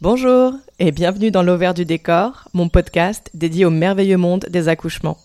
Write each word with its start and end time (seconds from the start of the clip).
Bonjour 0.00 0.54
et 0.78 0.92
bienvenue 0.92 1.32
dans 1.32 1.42
l'Auvers 1.42 1.74
du 1.74 1.84
décor, 1.84 2.48
mon 2.52 2.68
podcast 2.68 3.30
dédié 3.34 3.64
au 3.64 3.70
merveilleux 3.70 4.16
monde 4.16 4.46
des 4.48 4.68
accouchements. 4.68 5.18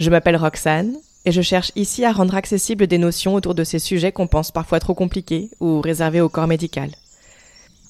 Je 0.00 0.10
m'appelle 0.10 0.34
Roxane 0.34 0.96
et 1.24 1.30
je 1.30 1.40
cherche 1.40 1.70
ici 1.76 2.04
à 2.04 2.10
rendre 2.10 2.34
accessibles 2.34 2.88
des 2.88 2.98
notions 2.98 3.34
autour 3.34 3.54
de 3.54 3.62
ces 3.62 3.78
sujets 3.78 4.10
qu'on 4.10 4.26
pense 4.26 4.50
parfois 4.50 4.80
trop 4.80 4.94
compliqués 4.94 5.50
ou 5.60 5.80
réservés 5.80 6.20
au 6.20 6.28
corps 6.28 6.48
médical. 6.48 6.90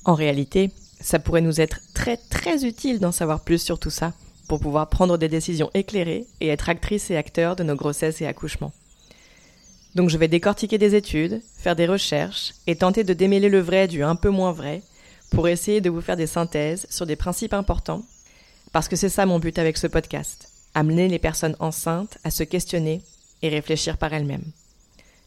En 0.04 0.12
réalité, 0.12 0.70
ça 1.00 1.18
pourrait 1.18 1.40
nous 1.40 1.62
être 1.62 1.80
très 1.94 2.18
très 2.18 2.66
utile 2.66 3.00
d'en 3.00 3.10
savoir 3.10 3.40
plus 3.40 3.62
sur 3.62 3.78
tout 3.78 3.88
ça 3.88 4.12
pour 4.48 4.60
pouvoir 4.60 4.90
prendre 4.90 5.16
des 5.16 5.28
décisions 5.28 5.70
éclairées 5.72 6.26
et 6.42 6.48
être 6.48 6.68
actrices 6.68 7.10
et 7.10 7.16
acteurs 7.16 7.56
de 7.56 7.64
nos 7.64 7.74
grossesses 7.74 8.20
et 8.20 8.26
accouchements. 8.26 8.74
Donc 9.94 10.10
je 10.10 10.18
vais 10.18 10.28
décortiquer 10.28 10.76
des 10.76 10.94
études, 10.94 11.40
faire 11.56 11.74
des 11.74 11.86
recherches 11.86 12.52
et 12.66 12.76
tenter 12.76 13.02
de 13.02 13.14
démêler 13.14 13.48
le 13.48 13.60
vrai 13.60 13.88
du 13.88 14.02
un 14.02 14.14
peu 14.14 14.28
moins 14.28 14.52
vrai 14.52 14.82
pour 15.36 15.48
essayer 15.48 15.82
de 15.82 15.90
vous 15.90 16.00
faire 16.00 16.16
des 16.16 16.26
synthèses 16.26 16.86
sur 16.88 17.04
des 17.04 17.14
principes 17.14 17.52
importants, 17.52 18.02
parce 18.72 18.88
que 18.88 18.96
c'est 18.96 19.10
ça 19.10 19.26
mon 19.26 19.38
but 19.38 19.58
avec 19.58 19.76
ce 19.76 19.86
podcast, 19.86 20.48
amener 20.72 21.08
les 21.08 21.18
personnes 21.18 21.56
enceintes 21.60 22.16
à 22.24 22.30
se 22.30 22.42
questionner 22.42 23.02
et 23.42 23.50
réfléchir 23.50 23.98
par 23.98 24.14
elles-mêmes. 24.14 24.50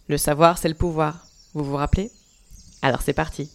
Le 0.08 0.18
savoir, 0.18 0.58
c'est 0.58 0.68
le 0.68 0.74
pouvoir, 0.74 1.28
vous 1.54 1.64
vous 1.64 1.76
rappelez? 1.76 2.10
Alors 2.82 3.04
c'est 3.04 3.14
parti. 3.14 3.52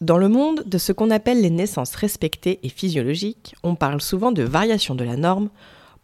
Dans 0.00 0.18
le 0.18 0.28
monde 0.28 0.62
de 0.66 0.78
ce 0.78 0.92
qu'on 0.92 1.10
appelle 1.10 1.42
les 1.42 1.50
naissances 1.50 1.96
respectées 1.96 2.60
et 2.62 2.68
physiologiques, 2.68 3.56
on 3.64 3.74
parle 3.74 4.00
souvent 4.00 4.30
de 4.30 4.44
variation 4.44 4.94
de 4.94 5.02
la 5.02 5.16
norme 5.16 5.50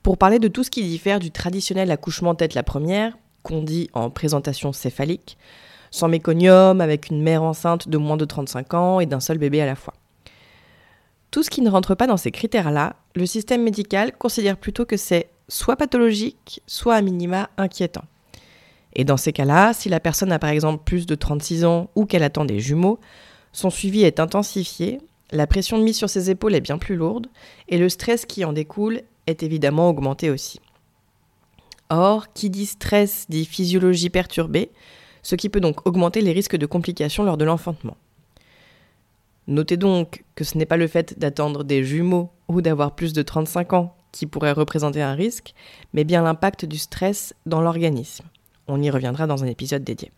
pour 0.03 0.19
parler 0.19 0.41
de 0.41 0.49
tout 0.49 0.65
ce 0.65 0.71
qui 0.71 0.83
diffère 0.83 1.21
du 1.21 1.31
traditionnel 1.31 1.93
accouchement 1.93 2.35
tête 2.35 2.55
la 2.55 2.65
première, 2.65 3.17
qu'on 3.43 3.63
dit 3.63 3.89
en 3.93 4.11
présentation 4.11 4.73
céphalique, 4.73 5.37
sans 5.91 6.09
méconium, 6.09 6.81
avec 6.81 7.09
une 7.09 7.23
mère 7.23 7.43
enceinte 7.43 7.89
de 7.89 7.99
moins 7.99 8.17
de 8.17 8.25
35 8.25 8.75
ans 8.75 9.01
et 9.01 9.07
d'un 9.07 9.21
seul 9.21 9.39
bébé 9.39 9.61
à 9.61 9.67
la 9.67 9.75
fois. 9.75 9.95
Tout 11.31 11.43
ce 11.43 11.51
qui 11.51 11.63
ne 11.63 11.71
rentre 11.71 11.95
pas 11.95 12.07
dans 12.07 12.17
ces 12.17 12.33
critères-là, 12.33 12.97
le 13.15 13.27
système 13.27 13.63
médical 13.63 14.13
considère 14.17 14.57
plutôt 14.57 14.85
que 14.85 14.97
c'est 14.97 15.29
soit 15.49 15.77
pathologique, 15.77 16.63
soit 16.67 16.95
à 16.95 17.03
minima 17.03 17.51
inquiétant. 17.57 18.05
Et 18.95 19.05
dans 19.05 19.17
ces 19.17 19.33
cas-là, 19.33 19.73
si 19.73 19.89
la 19.89 20.01
personne 20.01 20.33
a 20.33 20.39
par 20.39 20.51
exemple 20.51 20.83
plus 20.85 21.07
de 21.07 21.15
36 21.15 21.65
ans 21.65 21.91
ou 21.95 22.07
qu'elle 22.07 22.25
attend 22.25 22.45
des 22.45 22.61
jumeaux, 22.61 22.99
son 23.53 23.71
suivi 23.71 24.03
est 24.03 24.21
intensifié, 24.21 25.01
la 25.33 25.47
pression 25.47 25.79
mise 25.79 25.97
sur 25.97 26.11
ses 26.11 26.31
épaules 26.31 26.55
est 26.55 26.61
bien 26.61 26.79
plus 26.79 26.97
lourde, 26.97 27.29
et 27.69 27.79
le 27.79 27.89
stress 27.89 28.27
qui 28.27 28.45
en 28.45 28.53
découle 28.53 29.03
est 29.27 29.43
évidemment 29.43 29.89
augmenté 29.89 30.31
aussi. 30.31 30.61
Or, 31.91 32.33
qui 32.33 32.51
dit 32.51 32.67
stress 32.67 33.27
dit 33.29 33.45
physiologie 33.45 34.11
perturbée, 34.11 34.71
ce 35.23 35.35
qui 35.35 35.49
peut 35.49 35.61
donc 35.61 35.87
augmenter 35.87 36.21
les 36.21 36.33
risques 36.33 36.57
de 36.57 36.67
complications 36.67 37.25
lors 37.25 37.37
de 37.37 37.45
l'enfantement. 37.45 37.97
Notez 39.49 39.77
donc 39.77 40.25
que 40.37 40.45
ce 40.45 40.57
n'est 40.57 40.67
pas 40.67 40.77
le 40.77 40.87
fait 40.87 41.19
d'attendre 41.19 41.65
des 41.65 41.83
jumeaux 41.83 42.31
ou 42.49 42.63
d'avoir 42.63 42.95
plus 42.95 43.13
de 43.13 43.23
35 43.23 43.73
ans 43.73 43.97
qui 44.13 44.27
pourrait 44.27 44.53
représenter 44.53 45.03
un 45.03 45.15
risque, 45.15 45.55
mais 45.93 46.05
bien 46.05 46.23
l'impact 46.23 46.65
du 46.65 46.79
stress 46.79 47.35
dans 47.47 47.61
l'organisme. 47.61 48.25
On 48.69 48.81
y 48.81 48.91
reviendra 48.91 49.27
dans 49.27 49.43
un 49.43 49.49
épisode 49.49 49.85
dédié. 49.85 50.13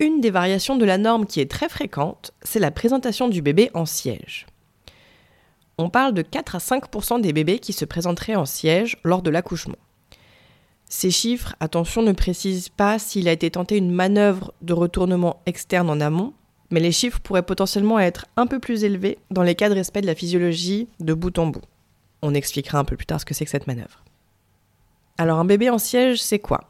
Une 0.00 0.20
des 0.20 0.30
variations 0.30 0.76
de 0.76 0.84
la 0.84 0.98
norme 0.98 1.26
qui 1.26 1.40
est 1.40 1.50
très 1.50 1.68
fréquente, 1.68 2.32
c'est 2.42 2.60
la 2.60 2.70
présentation 2.70 3.28
du 3.28 3.42
bébé 3.42 3.70
en 3.74 3.84
siège. 3.84 4.46
On 5.76 5.90
parle 5.90 6.14
de 6.14 6.22
4 6.22 6.54
à 6.56 6.58
5% 6.58 7.20
des 7.20 7.32
bébés 7.32 7.58
qui 7.58 7.72
se 7.72 7.84
présenteraient 7.84 8.36
en 8.36 8.46
siège 8.46 8.98
lors 9.02 9.22
de 9.22 9.30
l'accouchement. 9.30 9.76
Ces 10.88 11.10
chiffres, 11.10 11.54
attention, 11.60 12.02
ne 12.02 12.12
précisent 12.12 12.70
pas 12.70 12.98
s'il 12.98 13.28
a 13.28 13.32
été 13.32 13.50
tenté 13.50 13.76
une 13.76 13.90
manœuvre 13.90 14.54
de 14.62 14.72
retournement 14.72 15.42
externe 15.44 15.90
en 15.90 16.00
amont, 16.00 16.32
mais 16.70 16.80
les 16.80 16.92
chiffres 16.92 17.20
pourraient 17.20 17.42
potentiellement 17.42 17.98
être 17.98 18.26
un 18.36 18.46
peu 18.46 18.58
plus 18.58 18.84
élevés 18.84 19.18
dans 19.30 19.42
les 19.42 19.54
cas 19.54 19.68
de 19.68 19.74
respect 19.74 20.00
de 20.00 20.06
la 20.06 20.14
physiologie 20.14 20.88
de 21.00 21.14
bout 21.14 21.38
en 21.38 21.46
bout. 21.46 21.62
On 22.22 22.34
expliquera 22.34 22.78
un 22.78 22.84
peu 22.84 22.96
plus 22.96 23.06
tard 23.06 23.20
ce 23.20 23.26
que 23.26 23.34
c'est 23.34 23.44
que 23.44 23.50
cette 23.50 23.66
manœuvre. 23.66 24.04
Alors 25.18 25.38
un 25.38 25.44
bébé 25.44 25.70
en 25.70 25.78
siège, 25.78 26.22
c'est 26.22 26.38
quoi? 26.38 26.64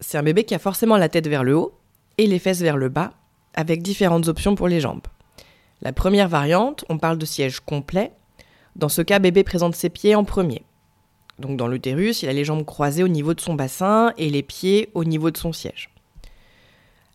C'est 0.00 0.18
un 0.18 0.22
bébé 0.22 0.44
qui 0.44 0.54
a 0.54 0.58
forcément 0.58 0.96
la 0.96 1.08
tête 1.08 1.28
vers 1.28 1.44
le 1.44 1.56
haut, 1.56 1.74
et 2.16 2.26
les 2.26 2.38
fesses 2.38 2.60
vers 2.60 2.76
le 2.76 2.88
bas, 2.88 3.12
avec 3.54 3.82
différentes 3.82 4.28
options 4.28 4.54
pour 4.54 4.68
les 4.68 4.80
jambes. 4.80 5.06
La 5.82 5.92
première 5.92 6.28
variante, 6.28 6.84
on 6.88 6.98
parle 6.98 7.18
de 7.18 7.24
siège 7.26 7.60
complet. 7.60 8.12
Dans 8.76 8.88
ce 8.88 9.02
cas, 9.02 9.18
bébé 9.18 9.42
présente 9.42 9.74
ses 9.74 9.88
pieds 9.88 10.14
en 10.14 10.24
premier. 10.24 10.62
Donc 11.40 11.56
dans 11.56 11.68
l'utérus, 11.68 12.22
il 12.22 12.28
a 12.28 12.32
les 12.34 12.44
jambes 12.44 12.66
croisées 12.66 13.02
au 13.02 13.08
niveau 13.08 13.32
de 13.32 13.40
son 13.40 13.54
bassin 13.54 14.12
et 14.18 14.28
les 14.28 14.42
pieds 14.42 14.90
au 14.94 15.04
niveau 15.04 15.30
de 15.30 15.38
son 15.38 15.52
siège. 15.52 15.90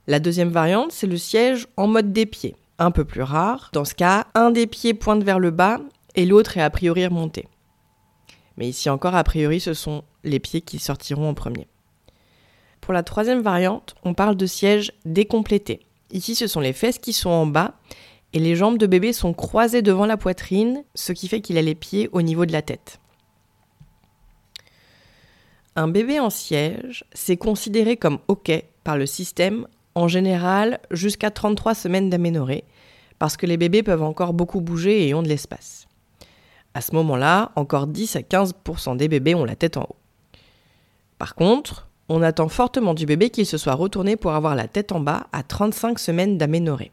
La 0.07 0.19
deuxième 0.19 0.49
variante, 0.49 0.91
c'est 0.91 1.07
le 1.07 1.17
siège 1.17 1.67
en 1.77 1.87
mode 1.87 2.11
des 2.11 2.25
pieds, 2.25 2.55
un 2.79 2.89
peu 2.89 3.05
plus 3.05 3.21
rare. 3.21 3.69
Dans 3.73 3.85
ce 3.85 3.93
cas, 3.93 4.25
un 4.33 4.49
des 4.49 4.65
pieds 4.65 4.95
pointe 4.95 5.23
vers 5.23 5.39
le 5.39 5.51
bas 5.51 5.79
et 6.15 6.25
l'autre 6.25 6.57
est 6.57 6.61
a 6.61 6.69
priori 6.71 7.05
remonté. 7.05 7.47
Mais 8.57 8.67
ici 8.67 8.89
encore, 8.89 9.15
a 9.15 9.23
priori, 9.23 9.59
ce 9.59 9.73
sont 9.73 10.03
les 10.23 10.39
pieds 10.39 10.61
qui 10.61 10.79
sortiront 10.79 11.29
en 11.29 11.33
premier. 11.33 11.67
Pour 12.81 12.93
la 12.93 13.03
troisième 13.03 13.41
variante, 13.41 13.95
on 14.03 14.13
parle 14.13 14.35
de 14.35 14.45
siège 14.47 14.91
décomplété. 15.05 15.81
Ici, 16.11 16.33
ce 16.33 16.47
sont 16.47 16.61
les 16.61 16.73
fesses 16.73 16.99
qui 16.99 17.13
sont 17.13 17.29
en 17.29 17.45
bas 17.45 17.75
et 18.33 18.39
les 18.39 18.55
jambes 18.55 18.77
de 18.77 18.87
bébé 18.87 19.13
sont 19.13 19.33
croisées 19.33 19.81
devant 19.81 20.05
la 20.05 20.17
poitrine, 20.17 20.83
ce 20.95 21.11
qui 21.11 21.27
fait 21.27 21.41
qu'il 21.41 21.57
a 21.57 21.61
les 21.61 21.75
pieds 21.75 22.09
au 22.11 22.21
niveau 22.21 22.45
de 22.45 22.51
la 22.51 22.61
tête. 22.61 22.99
Un 25.77 25.89
bébé 25.89 26.21
en 26.21 26.29
siège, 26.29 27.03
c'est 27.13 27.35
considéré 27.35 27.97
comme 27.97 28.19
OK 28.29 28.51
par 28.85 28.97
le 28.97 29.05
système, 29.05 29.67
en 29.93 30.07
général 30.07 30.79
jusqu'à 30.89 31.31
33 31.31 31.75
semaines 31.75 32.09
d'aménorrhée, 32.09 32.63
parce 33.19 33.35
que 33.35 33.45
les 33.45 33.57
bébés 33.57 33.83
peuvent 33.83 34.03
encore 34.03 34.33
beaucoup 34.33 34.61
bouger 34.61 35.07
et 35.07 35.13
ont 35.13 35.21
de 35.21 35.27
l'espace. 35.27 35.85
À 36.73 36.81
ce 36.81 36.95
moment-là, 36.95 37.51
encore 37.55 37.87
10 37.87 38.15
à 38.15 38.21
15% 38.21 38.95
des 38.95 39.09
bébés 39.09 39.35
ont 39.35 39.43
la 39.43 39.55
tête 39.55 39.75
en 39.75 39.83
haut. 39.83 39.95
Par 41.17 41.35
contre, 41.35 41.89
on 42.07 42.21
attend 42.21 42.47
fortement 42.47 42.93
du 42.93 43.05
bébé 43.05 43.29
qu'il 43.29 43.45
se 43.45 43.57
soit 43.57 43.73
retourné 43.73 44.15
pour 44.15 44.31
avoir 44.31 44.55
la 44.55 44.67
tête 44.67 44.93
en 44.93 45.01
bas 45.01 45.27
à 45.33 45.43
35 45.43 45.99
semaines 45.99 46.37
d'aménorrhée. 46.37 46.91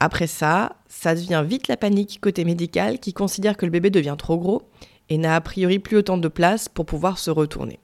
Après 0.00 0.26
ça, 0.26 0.76
ça 0.88 1.14
devient 1.14 1.44
vite 1.46 1.68
la 1.68 1.76
panique 1.76 2.18
côté 2.20 2.44
médical 2.44 2.98
qui 2.98 3.12
considère 3.12 3.56
que 3.56 3.64
le 3.64 3.70
bébé 3.70 3.88
devient 3.88 4.16
trop 4.18 4.36
gros 4.36 4.62
et 5.08 5.18
n'a 5.18 5.36
a 5.36 5.40
priori 5.40 5.78
plus 5.78 5.98
autant 5.98 6.18
de 6.18 6.28
place 6.28 6.68
pour 6.68 6.86
pouvoir 6.86 7.18
se 7.18 7.30
retourner. 7.30 7.78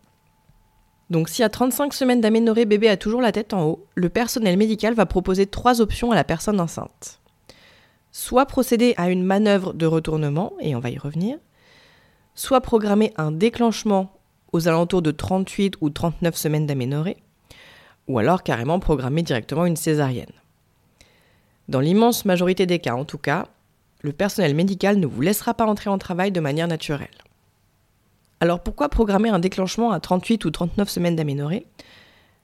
Donc 1.11 1.29
si 1.29 1.43
à 1.43 1.49
35 1.49 1.95
semaines 1.95 2.21
d'aménorrhée 2.21 2.67
bébé 2.67 2.89
a 2.89 2.97
toujours 2.97 3.23
la 3.23 3.33
tête 3.33 3.55
en 3.55 3.65
haut, 3.65 3.87
le 3.95 4.09
personnel 4.09 4.57
médical 4.59 4.95
va 4.95 5.07
proposer 5.07 5.47
trois 5.47 5.81
options 5.81 6.13
à 6.13 6.15
la 6.15 6.25
personne 6.25 6.61
enceinte. 6.61 7.21
Soit 8.13 8.47
procéder 8.47 8.95
à 8.97 9.11
une 9.11 9.25
manœuvre 9.25 9.73
de 9.73 9.87
retournement, 9.87 10.53
et 10.61 10.75
on 10.75 10.81
va 10.81 10.91
y 10.91 10.99
revenir, 10.99 11.39
soit 12.35 12.61
programmer 12.61 13.13
un 13.17 13.33
déclenchement 13.33 14.13
aux 14.53 14.69
alentours 14.69 15.03
de 15.03 15.11
38 15.11 15.77
ou 15.81 15.91
39 15.91 16.37
semaines 16.37 16.67
d'aménorrhée, 16.67 17.19
ou 18.07 18.19
alors 18.19 18.43
carrément 18.43 18.79
programmer 18.79 19.23
directement 19.23 19.67
une 19.67 19.77
césarienne. 19.77 20.33
Dans 21.69 21.81
l'immense 21.81 22.25
majorité 22.25 22.65
des 22.65 22.79
cas 22.79 22.95
en 22.95 23.05
tout 23.05 23.19
cas, 23.19 23.49
le 24.01 24.13
personnel 24.13 24.55
médical 24.55 24.99
ne 24.99 25.07
vous 25.07 25.21
laissera 25.21 25.55
pas 25.55 25.67
entrer 25.67 25.91
en 25.91 25.99
travail 25.99 26.33
de 26.33 26.41
manière 26.41 26.69
naturelle. 26.69 27.09
Alors 28.41 28.61
pourquoi 28.61 28.89
programmer 28.89 29.29
un 29.29 29.39
déclenchement 29.39 29.91
à 29.91 30.01
38 30.01 30.45
ou 30.45 30.51
39 30.51 30.89
semaines 30.89 31.17
d'aménorrhée? 31.17 31.67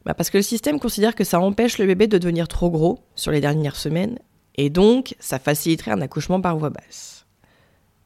Bah 0.05 0.15
Parce 0.15 0.31
que 0.31 0.39
le 0.39 0.43
système 0.43 0.81
considère 0.81 1.15
que 1.15 1.25
ça 1.25 1.41
empêche 1.41 1.79
le 1.79 1.87
bébé 1.87 2.09
de 2.09 2.19
devenir 2.19 2.49
trop 2.49 2.71
gros 2.71 2.99
sur 3.15 3.31
les 3.31 3.41
dernières 3.41 3.77
semaines, 3.77 4.19
et 4.57 4.71
donc 4.71 5.15
ça 5.19 5.39
faciliterait 5.39 5.93
un 5.93 6.01
accouchement 6.01 6.41
par 6.41 6.57
voie 6.57 6.71
basse. 6.71 7.27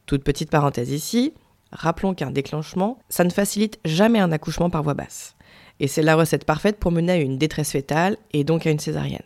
Toute 0.05 0.23
petite 0.23 0.49
parenthèse 0.49 0.91
ici, 0.91 1.33
Rappelons 1.71 2.15
qu'un 2.15 2.31
déclenchement, 2.31 2.99
ça 3.09 3.23
ne 3.23 3.29
facilite 3.29 3.79
jamais 3.85 4.19
un 4.19 4.31
accouchement 4.31 4.69
par 4.69 4.83
voie 4.83 4.95
basse. 4.95 5.35
Et 5.79 5.87
c'est 5.87 6.01
la 6.01 6.15
recette 6.15 6.45
parfaite 6.45 6.77
pour 6.77 6.91
mener 6.91 7.11
à 7.13 7.17
une 7.17 7.37
détresse 7.37 7.71
fétale 7.71 8.17
et 8.33 8.43
donc 8.43 8.65
à 8.65 8.71
une 8.71 8.79
césarienne. 8.79 9.21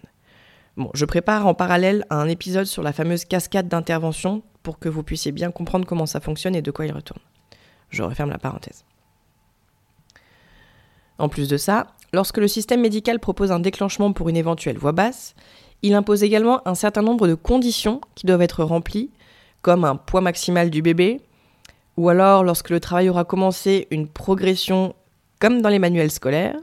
Je 0.93 1.05
prépare 1.05 1.45
en 1.45 1.53
parallèle 1.53 2.05
un 2.09 2.27
épisode 2.27 2.65
sur 2.65 2.83
la 2.83 2.93
fameuse 2.93 3.25
cascade 3.25 3.67
d'intervention 3.67 4.41
pour 4.63 4.79
que 4.79 4.89
vous 4.89 5.03
puissiez 5.03 5.31
bien 5.31 5.51
comprendre 5.51 5.85
comment 5.85 6.05
ça 6.05 6.19
fonctionne 6.19 6.55
et 6.55 6.61
de 6.61 6.71
quoi 6.71 6.85
il 6.85 6.93
retourne. 6.93 7.21
Je 7.89 8.01
referme 8.01 8.31
la 8.31 8.39
parenthèse. 8.39 8.83
En 11.19 11.29
plus 11.29 11.47
de 11.47 11.57
ça, 11.57 11.87
lorsque 12.11 12.37
le 12.37 12.47
système 12.47 12.81
médical 12.81 13.19
propose 13.19 13.51
un 13.51 13.59
déclenchement 13.59 14.13
pour 14.13 14.29
une 14.29 14.37
éventuelle 14.37 14.77
voix 14.77 14.93
basse, 14.93 15.35
il 15.83 15.93
impose 15.93 16.23
également 16.23 16.67
un 16.67 16.75
certain 16.75 17.01
nombre 17.01 17.27
de 17.27 17.35
conditions 17.35 18.01
qui 18.15 18.25
doivent 18.25 18.41
être 18.41 18.63
remplies, 18.63 19.11
comme 19.61 19.85
un 19.85 19.95
poids 19.95 20.21
maximal 20.21 20.69
du 20.69 20.81
bébé, 20.81 21.21
ou 21.97 22.09
alors, 22.09 22.43
lorsque 22.43 22.69
le 22.69 22.79
travail 22.79 23.09
aura 23.09 23.23
commencé, 23.23 23.87
une 23.91 24.07
progression 24.07 24.95
comme 25.39 25.61
dans 25.61 25.69
les 25.69 25.79
manuels 25.79 26.11
scolaires, 26.11 26.55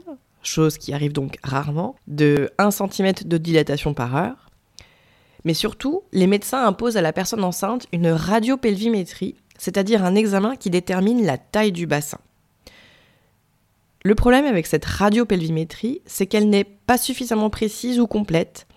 chose 0.43 0.77
qui 0.77 0.93
arrive 0.93 1.13
donc 1.13 1.37
rarement, 1.43 1.95
de 2.07 2.49
1 2.57 2.71
cm 2.71 3.13
de 3.25 3.37
dilatation 3.37 3.93
par 3.93 4.15
heure. 4.15 4.49
Mais 5.43 5.53
surtout, 5.53 6.03
les 6.11 6.27
médecins 6.27 6.65
imposent 6.65 6.97
à 6.97 7.01
la 7.01 7.13
personne 7.13 7.43
enceinte 7.43 7.87
une 7.91 8.07
radiopelvimétrie, 8.07 9.35
c'est-à-dire 9.57 10.03
un 10.03 10.15
examen 10.15 10.55
qui 10.55 10.69
détermine 10.69 11.25
la 11.25 11.37
taille 11.37 11.71
du 11.71 11.87
bassin. 11.87 12.19
Le 14.03 14.15
problème 14.15 14.45
avec 14.45 14.65
cette 14.65 14.85
radiopelvimétrie, 14.85 16.01
c'est 16.05 16.25
qu'elle 16.25 16.49
n'est 16.49 16.63
pas 16.63 16.97
suffisamment 16.97 17.49
précise 17.49 17.99
ou 17.99 18.07
complète, 18.07 18.67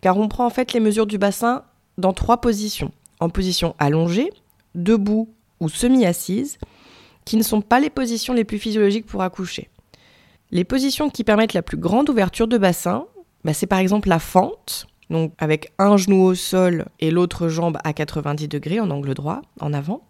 car 0.00 0.18
on 0.18 0.28
prend 0.28 0.46
en 0.46 0.50
fait 0.50 0.72
les 0.72 0.80
mesures 0.80 1.06
du 1.06 1.18
bassin 1.18 1.64
dans 1.98 2.12
trois 2.12 2.40
positions. 2.40 2.92
En 3.20 3.30
position 3.30 3.74
allongée, 3.78 4.30
debout 4.74 5.32
ou 5.60 5.68
semi-assise, 5.68 6.58
qui 7.24 7.36
ne 7.36 7.42
sont 7.42 7.60
pas 7.60 7.80
les 7.80 7.90
positions 7.90 8.34
les 8.34 8.44
plus 8.44 8.58
physiologiques 8.58 9.06
pour 9.06 9.22
accoucher. 9.22 9.70
Les 10.50 10.64
positions 10.64 11.10
qui 11.10 11.24
permettent 11.24 11.54
la 11.54 11.62
plus 11.62 11.76
grande 11.76 12.08
ouverture 12.08 12.46
de 12.46 12.58
bassin, 12.58 13.06
bah, 13.44 13.52
c'est 13.52 13.66
par 13.66 13.78
exemple 13.78 14.08
la 14.08 14.18
fente, 14.18 14.86
avec 15.38 15.72
un 15.78 15.96
genou 15.96 16.22
au 16.22 16.34
sol 16.34 16.86
et 17.00 17.10
l'autre 17.10 17.48
jambe 17.48 17.78
à 17.84 17.92
90 17.92 18.48
degrés 18.48 18.80
en 18.80 18.90
angle 18.90 19.14
droit, 19.14 19.42
en 19.60 19.72
avant, 19.72 20.02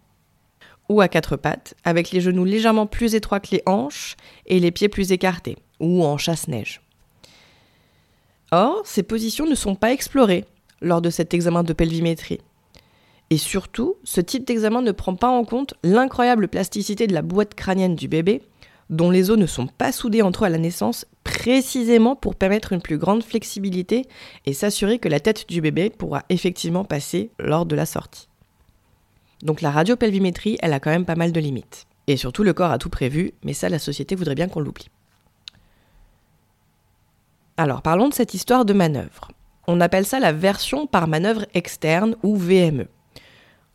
ou 0.89 1.01
à 1.01 1.07
quatre 1.07 1.35
pattes, 1.35 1.75
avec 1.83 2.11
les 2.11 2.21
genoux 2.21 2.45
légèrement 2.45 2.87
plus 2.87 3.15
étroits 3.15 3.39
que 3.39 3.51
les 3.51 3.63
hanches 3.65 4.15
et 4.45 4.59
les 4.59 4.71
pieds 4.71 4.89
plus 4.89 5.11
écartés, 5.11 5.57
ou 5.79 6.03
en 6.03 6.17
chasse-neige. 6.17 6.81
Or, 8.51 8.81
ces 8.85 9.03
positions 9.03 9.45
ne 9.45 9.55
sont 9.55 9.75
pas 9.75 9.91
explorées 9.91 10.45
lors 10.81 11.01
de 11.01 11.09
cet 11.09 11.33
examen 11.33 11.63
de 11.63 11.73
pelvimétrie. 11.73 12.39
Et 13.29 13.37
surtout, 13.37 13.95
ce 14.03 14.21
type 14.21 14.47
d'examen 14.47 14.81
ne 14.81 14.93
prend 14.93 15.15
pas 15.15 15.27
en 15.27 15.43
compte 15.43 15.73
l'incroyable 15.83 16.47
plasticité 16.47 17.07
de 17.07 17.13
la 17.13 17.21
boîte 17.21 17.55
crânienne 17.55 17.95
du 17.95 18.07
bébé, 18.07 18.41
dont 18.89 19.11
les 19.11 19.29
os 19.29 19.37
ne 19.37 19.45
sont 19.45 19.67
pas 19.67 19.91
soudés 19.91 20.21
entre 20.21 20.43
eux 20.43 20.47
à 20.47 20.49
la 20.49 20.57
naissance, 20.57 21.05
précisément 21.23 22.15
pour 22.15 22.35
permettre 22.35 22.73
une 22.73 22.81
plus 22.81 22.97
grande 22.97 23.23
flexibilité 23.23 24.05
et 24.45 24.53
s'assurer 24.53 24.99
que 24.99 25.09
la 25.09 25.19
tête 25.19 25.47
du 25.49 25.61
bébé 25.61 25.89
pourra 25.89 26.23
effectivement 26.29 26.85
passer 26.85 27.31
lors 27.39 27.65
de 27.65 27.75
la 27.75 27.85
sortie. 27.85 28.27
Donc 29.43 29.61
la 29.61 29.71
radiopelvimétrie, 29.71 30.57
elle 30.61 30.73
a 30.73 30.79
quand 30.79 30.89
même 30.89 31.05
pas 31.05 31.15
mal 31.15 31.31
de 31.31 31.39
limites. 31.39 31.85
Et 32.07 32.17
surtout, 32.17 32.43
le 32.43 32.53
corps 32.53 32.71
a 32.71 32.77
tout 32.77 32.89
prévu, 32.89 33.33
mais 33.43 33.53
ça, 33.53 33.69
la 33.69 33.79
société 33.79 34.15
voudrait 34.15 34.35
bien 34.35 34.47
qu'on 34.47 34.61
l'oublie. 34.61 34.89
Alors, 37.57 37.81
parlons 37.81 38.07
de 38.07 38.13
cette 38.13 38.33
histoire 38.33 38.65
de 38.65 38.73
manœuvre. 38.73 39.31
On 39.67 39.81
appelle 39.81 40.05
ça 40.05 40.19
la 40.19 40.31
version 40.31 40.87
par 40.87 41.07
manœuvre 41.07 41.45
externe 41.53 42.15
ou 42.23 42.37
VME. 42.37 42.87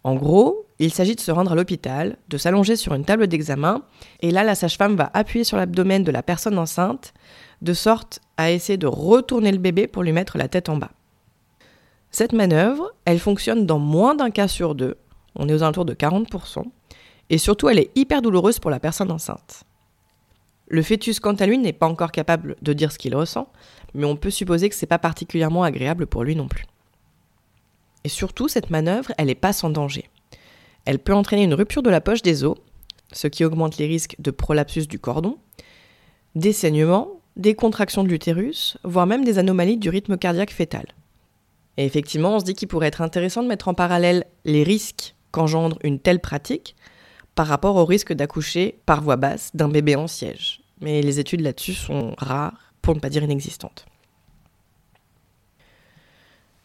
En 0.04 0.14
gros, 0.16 0.66
il 0.78 0.92
s'agit 0.92 1.14
de 1.14 1.20
se 1.20 1.30
rendre 1.30 1.52
à 1.52 1.54
l'hôpital, 1.54 2.16
de 2.28 2.36
s'allonger 2.36 2.74
sur 2.74 2.94
une 2.94 3.04
table 3.04 3.28
d'examen, 3.28 3.82
et 4.20 4.30
là 4.30 4.42
la 4.42 4.56
sage-femme 4.56 4.96
va 4.96 5.10
appuyer 5.14 5.44
sur 5.44 5.56
l'abdomen 5.56 6.02
de 6.02 6.10
la 6.10 6.22
personne 6.22 6.58
enceinte, 6.58 7.14
de 7.62 7.72
sorte 7.72 8.20
à 8.36 8.50
essayer 8.50 8.76
de 8.76 8.88
retourner 8.88 9.52
le 9.52 9.58
bébé 9.58 9.86
pour 9.86 10.02
lui 10.02 10.12
mettre 10.12 10.38
la 10.38 10.48
tête 10.48 10.68
en 10.68 10.76
bas. 10.76 10.90
Cette 12.10 12.32
manœuvre, 12.32 12.92
elle 13.04 13.20
fonctionne 13.20 13.64
dans 13.64 13.78
moins 13.78 14.14
d'un 14.14 14.30
cas 14.30 14.48
sur 14.48 14.74
deux, 14.74 14.96
on 15.36 15.48
est 15.48 15.54
aux 15.54 15.62
alentours 15.62 15.84
de 15.84 15.94
40%, 15.94 16.64
et 17.30 17.38
surtout 17.38 17.68
elle 17.68 17.78
est 17.78 17.90
hyper 17.94 18.20
douloureuse 18.20 18.58
pour 18.58 18.70
la 18.70 18.80
personne 18.80 19.12
enceinte. 19.12 19.62
Le 20.66 20.82
fœtus, 20.82 21.20
quant 21.20 21.34
à 21.34 21.46
lui, 21.46 21.58
n'est 21.58 21.72
pas 21.72 21.86
encore 21.86 22.12
capable 22.12 22.56
de 22.62 22.72
dire 22.72 22.90
ce 22.92 22.98
qu'il 22.98 23.14
ressent, 23.14 23.46
mais 23.94 24.06
on 24.06 24.16
peut 24.16 24.30
supposer 24.30 24.68
que 24.68 24.74
c'est 24.74 24.86
pas 24.86 24.98
particulièrement 24.98 25.62
agréable 25.62 26.06
pour 26.06 26.24
lui 26.24 26.34
non 26.34 26.48
plus. 26.48 26.64
Et 28.04 28.08
surtout, 28.08 28.48
cette 28.48 28.70
manœuvre, 28.70 29.12
elle 29.18 29.26
n'est 29.26 29.34
pas 29.34 29.52
sans 29.52 29.70
danger. 29.70 30.08
Elle 30.84 30.98
peut 30.98 31.14
entraîner 31.14 31.44
une 31.44 31.54
rupture 31.54 31.82
de 31.82 31.90
la 31.90 32.00
poche 32.00 32.22
des 32.22 32.44
os, 32.44 32.56
ce 33.12 33.28
qui 33.28 33.44
augmente 33.44 33.76
les 33.76 33.86
risques 33.86 34.16
de 34.18 34.30
prolapsus 34.30 34.88
du 34.88 34.98
cordon, 34.98 35.38
des 36.34 36.52
saignements, 36.52 37.20
des 37.36 37.54
contractions 37.54 38.02
de 38.04 38.08
l'utérus, 38.08 38.76
voire 38.84 39.06
même 39.06 39.24
des 39.24 39.38
anomalies 39.38 39.76
du 39.76 39.90
rythme 39.90 40.16
cardiaque 40.16 40.52
fœtal. 40.52 40.86
Et 41.76 41.84
effectivement, 41.84 42.36
on 42.36 42.40
se 42.40 42.44
dit 42.44 42.54
qu'il 42.54 42.68
pourrait 42.68 42.88
être 42.88 43.02
intéressant 43.02 43.42
de 43.42 43.48
mettre 43.48 43.68
en 43.68 43.74
parallèle 43.74 44.24
les 44.44 44.62
risques 44.62 45.14
qu'engendre 45.30 45.78
une 45.82 45.98
telle 45.98 46.20
pratique 46.20 46.76
par 47.34 47.46
rapport 47.46 47.76
au 47.76 47.86
risque 47.86 48.12
d'accoucher 48.12 48.80
par 48.84 49.02
voie 49.02 49.16
basse 49.16 49.50
d'un 49.54 49.68
bébé 49.68 49.96
en 49.96 50.06
siège. 50.06 50.60
Mais 50.80 51.00
les 51.00 51.18
études 51.18 51.40
là-dessus 51.40 51.74
sont 51.74 52.14
rares, 52.18 52.74
pour 52.82 52.94
ne 52.94 53.00
pas 53.00 53.08
dire 53.08 53.22
inexistantes. 53.22 53.86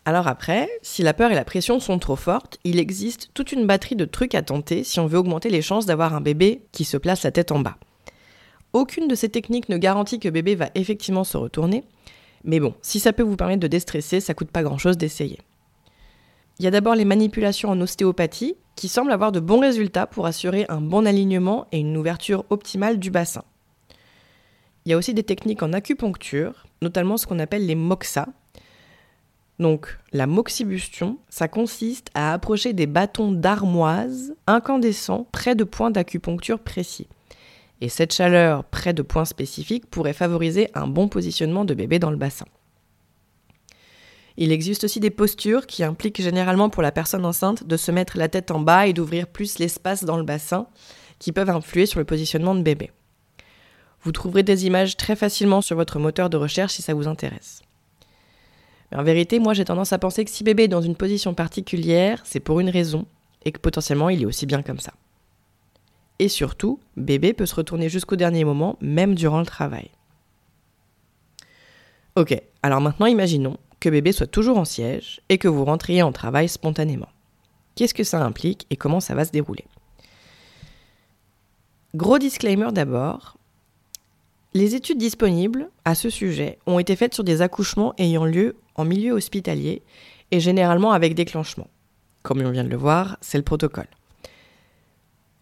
Alors 0.07 0.29
après, 0.29 0.69
si 0.81 1.03
la 1.03 1.13
peur 1.13 1.31
et 1.31 1.35
la 1.35 1.43
pression 1.43 1.81
sont 1.81 1.99
trop 1.99 2.15
fortes, 2.15 2.59
il 2.63 2.79
existe 2.79 3.29
toute 3.33 3.51
une 3.51 3.67
batterie 3.67 3.97
de 3.97 4.05
trucs 4.05 4.35
à 4.35 4.41
tenter 4.41 4.85
si 4.85 5.01
on 5.01 5.05
veut 5.05 5.17
augmenter 5.17 5.49
les 5.49 5.61
chances 5.61 5.85
d'avoir 5.85 6.15
un 6.15 6.21
bébé 6.21 6.61
qui 6.71 6.85
se 6.85 6.95
place 6.95 7.23
la 7.23 7.31
tête 7.31 7.51
en 7.51 7.59
bas. 7.59 7.75
Aucune 8.71 9.09
de 9.09 9.15
ces 9.15 9.27
techniques 9.27 9.67
ne 9.67 9.75
garantit 9.75 10.21
que 10.21 10.29
bébé 10.29 10.55
va 10.55 10.69
effectivement 10.75 11.25
se 11.25 11.35
retourner, 11.35 11.83
mais 12.45 12.61
bon, 12.61 12.73
si 12.81 13.01
ça 13.01 13.11
peut 13.11 13.21
vous 13.21 13.35
permettre 13.35 13.59
de 13.59 13.67
déstresser, 13.67 14.21
ça 14.21 14.33
coûte 14.33 14.49
pas 14.49 14.63
grand-chose 14.63 14.97
d'essayer. 14.97 15.39
Il 16.59 16.63
y 16.63 16.69
a 16.69 16.71
d'abord 16.71 16.95
les 16.95 17.03
manipulations 17.03 17.67
en 17.67 17.81
ostéopathie 17.81 18.55
qui 18.77 18.87
semblent 18.87 19.11
avoir 19.11 19.33
de 19.33 19.41
bons 19.41 19.59
résultats 19.59 20.07
pour 20.07 20.25
assurer 20.25 20.65
un 20.69 20.79
bon 20.79 21.05
alignement 21.05 21.67
et 21.73 21.79
une 21.79 21.97
ouverture 21.97 22.45
optimale 22.49 22.97
du 22.97 23.11
bassin. 23.11 23.43
Il 24.85 24.91
y 24.91 24.93
a 24.93 24.97
aussi 24.97 25.13
des 25.13 25.23
techniques 25.23 25.63
en 25.63 25.73
acupuncture, 25.73 26.63
notamment 26.81 27.17
ce 27.17 27.27
qu'on 27.27 27.39
appelle 27.39 27.65
les 27.65 27.75
moxa, 27.75 28.29
donc, 29.59 29.97
la 30.13 30.27
moxibustion, 30.27 31.17
ça 31.29 31.47
consiste 31.47 32.09
à 32.13 32.31
approcher 32.31 32.73
des 32.73 32.85
bâtons 32.85 33.31
d'armoise 33.31 34.35
incandescents 34.45 35.27
près 35.31 35.55
de 35.55 35.63
points 35.63 35.89
d'acupuncture 35.89 36.59
précis. 36.59 37.07
Et 37.81 37.89
cette 37.89 38.13
chaleur 38.13 38.63
près 38.65 38.93
de 38.93 39.01
points 39.01 39.25
spécifiques 39.25 39.87
pourrait 39.87 40.13
favoriser 40.13 40.69
un 40.75 40.87
bon 40.87 41.07
positionnement 41.07 41.65
de 41.65 41.73
bébé 41.73 41.97
dans 41.97 42.11
le 42.11 42.17
bassin. 42.17 42.45
Il 44.37 44.51
existe 44.51 44.83
aussi 44.83 44.99
des 44.99 45.09
postures 45.09 45.65
qui 45.65 45.83
impliquent 45.83 46.21
généralement 46.21 46.69
pour 46.69 46.83
la 46.83 46.91
personne 46.91 47.25
enceinte 47.25 47.63
de 47.65 47.77
se 47.77 47.91
mettre 47.91 48.19
la 48.19 48.29
tête 48.29 48.51
en 48.51 48.59
bas 48.59 48.85
et 48.85 48.93
d'ouvrir 48.93 49.25
plus 49.25 49.57
l'espace 49.57 50.03
dans 50.03 50.17
le 50.17 50.23
bassin, 50.23 50.67
qui 51.17 51.31
peuvent 51.31 51.49
influer 51.49 51.87
sur 51.87 51.99
le 51.99 52.05
positionnement 52.05 52.53
de 52.53 52.61
bébé. 52.61 52.91
Vous 54.01 54.11
trouverez 54.11 54.43
des 54.43 54.67
images 54.67 54.95
très 54.95 55.15
facilement 55.15 55.61
sur 55.61 55.75
votre 55.75 55.97
moteur 55.97 56.29
de 56.29 56.37
recherche 56.37 56.73
si 56.73 56.83
ça 56.83 56.93
vous 56.93 57.07
intéresse. 57.07 57.63
En 58.95 59.03
vérité, 59.03 59.39
moi 59.39 59.53
j'ai 59.53 59.65
tendance 59.65 59.93
à 59.93 59.99
penser 59.99 60.23
que 60.23 60.31
si 60.31 60.43
bébé 60.43 60.63
est 60.63 60.69
dans 60.69 60.81
une 60.81 60.95
position 60.95 61.33
particulière, 61.33 62.21
c'est 62.25 62.39
pour 62.39 62.59
une 62.59 62.69
raison, 62.69 63.05
et 63.43 63.51
que 63.51 63.59
potentiellement 63.59 64.09
il 64.09 64.21
est 64.21 64.25
aussi 64.25 64.45
bien 64.45 64.61
comme 64.61 64.79
ça. 64.79 64.93
Et 66.19 66.29
surtout, 66.29 66.79
bébé 66.95 67.33
peut 67.33 67.45
se 67.45 67.55
retourner 67.55 67.89
jusqu'au 67.89 68.15
dernier 68.15 68.43
moment, 68.43 68.77
même 68.81 69.13
durant 69.13 69.39
le 69.39 69.45
travail. 69.45 69.91
Ok, 72.15 72.41
alors 72.63 72.81
maintenant 72.81 73.05
imaginons 73.05 73.57
que 73.79 73.89
bébé 73.89 74.11
soit 74.11 74.25
toujours 74.25 74.57
en 74.57 74.65
siège 74.65 75.21
et 75.29 75.37
que 75.37 75.47
vous 75.47 75.65
rentriez 75.65 76.01
en 76.01 76.11
travail 76.11 76.49
spontanément. 76.49 77.09
Qu'est-ce 77.75 77.93
que 77.93 78.03
ça 78.03 78.23
implique 78.23 78.65
et 78.71 78.75
comment 78.75 78.99
ça 78.99 79.13
va 79.13 79.25
se 79.25 79.31
dérouler? 79.31 79.65
Gros 81.93 82.17
disclaimer 82.17 82.71
d'abord, 82.71 83.37
les 84.53 84.73
études 84.73 84.97
disponibles 84.97 85.69
à 85.85 85.93
ce 85.93 86.09
sujet 86.09 86.57
ont 86.65 86.79
été 86.79 86.95
faites 86.95 87.13
sur 87.13 87.23
des 87.23 87.43
accouchements 87.43 87.93
ayant 87.99 88.25
lieu 88.25 88.55
en 88.77 88.85
milieu 88.85 89.13
hospitalier 89.13 89.83
et 90.31 90.39
généralement 90.39 90.91
avec 90.91 91.15
déclenchement. 91.15 91.67
Comme 92.23 92.41
on 92.41 92.51
vient 92.51 92.63
de 92.63 92.69
le 92.69 92.77
voir, 92.77 93.17
c'est 93.21 93.37
le 93.37 93.43
protocole. 93.43 93.87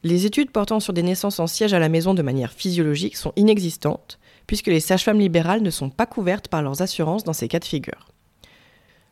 Les 0.03 0.25
études 0.25 0.51
portant 0.51 0.79
sur 0.79 0.93
des 0.93 1.03
naissances 1.03 1.39
en 1.39 1.47
siège 1.47 1.73
à 1.73 1.79
la 1.79 1.89
maison 1.89 2.13
de 2.13 2.21
manière 2.21 2.53
physiologique 2.53 3.17
sont 3.17 3.33
inexistantes, 3.35 4.19
puisque 4.45 4.67
les 4.67 4.79
sages-femmes 4.79 5.19
libérales 5.19 5.63
ne 5.63 5.71
sont 5.71 5.89
pas 5.89 6.05
couvertes 6.05 6.47
par 6.47 6.61
leurs 6.61 6.81
assurances 6.81 7.23
dans 7.23 7.33
ces 7.33 7.47
cas 7.47 7.59
de 7.59 7.65
figure. 7.65 8.09